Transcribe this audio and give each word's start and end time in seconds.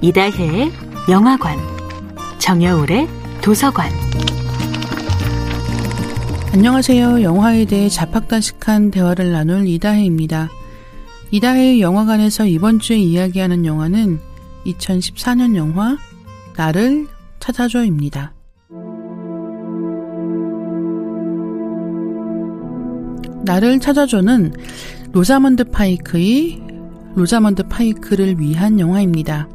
이다혜의 0.00 0.70
영화관, 1.10 1.58
정여울의 2.38 3.08
도서관. 3.42 3.90
안녕하세요. 6.52 7.22
영화에 7.22 7.64
대해 7.64 7.88
자팍다식한 7.88 8.92
대화를 8.92 9.32
나눌 9.32 9.66
이다혜입니다. 9.66 10.50
이다혜의 11.32 11.80
영화관에서 11.80 12.46
이번 12.46 12.78
주에 12.78 12.96
이야기하는 12.96 13.66
영화는 13.66 14.20
2014년 14.66 15.56
영화 15.56 15.98
나를 16.56 17.08
찾아줘입니다. 17.40 18.34
나를 23.44 23.80
찾아줘는 23.80 24.52
로자먼드 25.10 25.64
파이크의 25.64 26.62
로자먼드 27.16 27.64
파이크를 27.64 28.38
위한 28.38 28.78
영화입니다. 28.78 29.48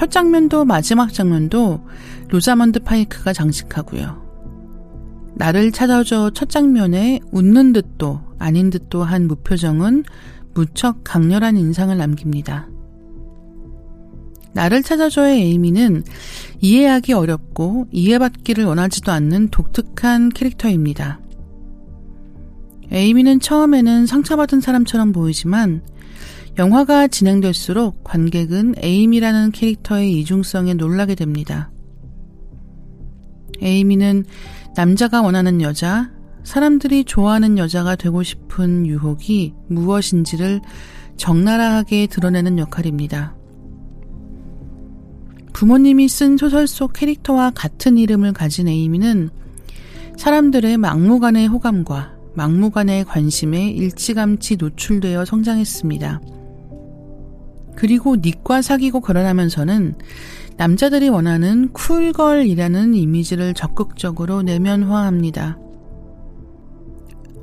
첫 0.00 0.10
장면도 0.10 0.64
마지막 0.64 1.12
장면도 1.12 1.86
로자먼드 2.30 2.80
파이크가 2.80 3.34
장식하고요. 3.34 5.34
나를 5.34 5.72
찾아줘 5.72 6.30
첫 6.32 6.48
장면에 6.48 7.20
웃는 7.32 7.74
듯도 7.74 8.22
아닌 8.38 8.70
듯도 8.70 9.04
한 9.04 9.28
무표정은 9.28 10.04
무척 10.54 11.04
강렬한 11.04 11.58
인상을 11.58 11.94
남깁니다. 11.94 12.66
나를 14.54 14.82
찾아줘의 14.82 15.42
에이미는 15.42 16.04
이해하기 16.60 17.12
어렵고 17.12 17.88
이해받기를 17.92 18.64
원하지도 18.64 19.12
않는 19.12 19.48
독특한 19.48 20.30
캐릭터입니다. 20.30 21.20
에이미는 22.90 23.38
처음에는 23.38 24.06
상처받은 24.06 24.62
사람처럼 24.62 25.12
보이지만 25.12 25.82
영화가 26.60 27.08
진행될수록 27.08 28.04
관객은 28.04 28.74
에이미라는 28.76 29.50
캐릭터의 29.50 30.12
이중성에 30.20 30.74
놀라게 30.74 31.14
됩니다. 31.14 31.70
에이미는 33.62 34.26
남자가 34.76 35.22
원하는 35.22 35.62
여자, 35.62 36.10
사람들이 36.44 37.04
좋아하는 37.04 37.56
여자가 37.56 37.96
되고 37.96 38.22
싶은 38.22 38.86
유혹이 38.86 39.54
무엇인지를 39.68 40.60
적나라하게 41.16 42.08
드러내는 42.08 42.58
역할입니다. 42.58 43.34
부모님이 45.54 46.10
쓴 46.10 46.36
소설 46.36 46.66
속 46.66 46.92
캐릭터와 46.92 47.52
같은 47.54 47.96
이름을 47.96 48.34
가진 48.34 48.68
에이미는 48.68 49.30
사람들의 50.18 50.76
막무가내 50.76 51.46
호감과 51.46 52.16
막무가내 52.34 53.04
관심에 53.04 53.70
일찌감치 53.70 54.56
노출되어 54.56 55.24
성장했습니다. 55.24 56.20
그리고 57.80 58.16
닉과 58.16 58.60
사귀고 58.60 59.00
결혼하면서는 59.00 59.94
남자들이 60.58 61.08
원하는 61.08 61.72
cool 61.72 62.04
girl이라는 62.04 62.92
이미지를 62.92 63.54
적극적으로 63.54 64.42
내면화합니다. 64.42 65.58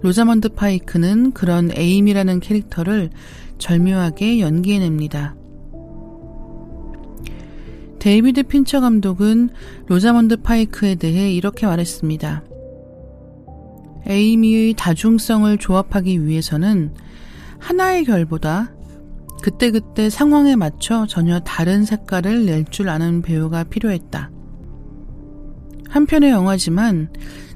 로자먼드 0.03 0.49
파이크는 0.49 1.31
그런 1.31 1.71
에이미라는 1.73 2.39
캐릭터를 2.39 3.09
절묘하게 3.57 4.39
연기해냅니다. 4.39 5.35
데이비드 7.97 8.43
핀처 8.43 8.79
감독은 8.79 9.49
로자먼드 9.87 10.43
파이크에 10.43 10.93
대해 10.93 11.33
이렇게 11.33 11.65
말했습니다. 11.65 12.43
에이미의 14.05 14.75
다중성을 14.77 15.57
조합하기 15.57 16.27
위해서는 16.27 16.93
하나의 17.57 18.05
결보다 18.05 18.76
그때그때 19.41 20.09
상황에 20.09 20.55
맞춰 20.55 21.05
전혀 21.07 21.39
다른 21.39 21.85
색깔을 21.85 22.45
낼 22.45 22.65
줄 22.65 22.89
아는 22.89 23.21
배우가 23.21 23.63
필요했다. 23.63 24.31
한편의 25.89 26.31
영화지만 26.31 27.09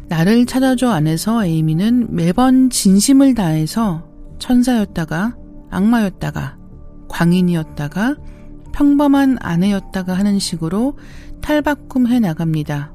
나를 0.07 0.45
찾아줘 0.45 0.89
안에서 0.89 1.45
에이미는 1.45 2.15
매번 2.15 2.69
진심을 2.69 3.33
다해서 3.33 4.07
천사였다가 4.39 5.35
악마였다가 5.69 6.57
광인이었다가 7.09 8.15
평범한 8.73 9.37
아내였다가 9.41 10.13
하는 10.13 10.39
식으로 10.39 10.97
탈바꿈해 11.41 12.19
나갑니다. 12.19 12.93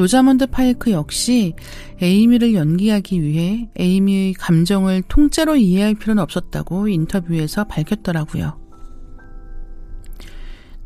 로자먼드 0.00 0.46
파이크 0.46 0.92
역시 0.92 1.54
에이미를 2.00 2.54
연기하기 2.54 3.20
위해 3.20 3.68
에이미의 3.76 4.32
감정을 4.32 5.02
통째로 5.08 5.56
이해할 5.56 5.94
필요는 5.94 6.22
없었다고 6.22 6.88
인터뷰에서 6.88 7.64
밝혔더라고요. 7.64 8.58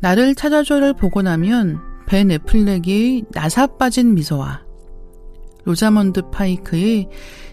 나를 0.01 0.35
찾아줘를 0.35 0.95
보고 0.95 1.21
나면 1.21 1.79
벤 2.07 2.29
애플렉의 2.29 3.27
나사 3.31 3.77
빠진 3.77 4.15
미소와 4.15 4.65
로자먼드 5.63 6.29
파이크의 6.31 7.07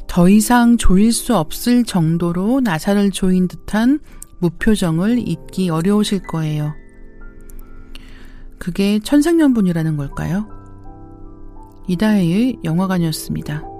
더 0.09 0.28
이상 0.28 0.77
조일 0.77 1.12
수 1.12 1.37
없을 1.37 1.84
정도로 1.84 2.59
나사를 2.59 3.12
조인 3.12 3.47
듯한 3.47 4.01
무표정을 4.41 5.28
잊기 5.28 5.71
어려우실 5.71 6.25
거예요. 6.25 6.75
그게 8.59 8.99
천생연분이라는 8.99 9.97
걸까요? 9.97 10.52
이다혜의 11.88 12.59
영화관이었습니다. 12.65 13.72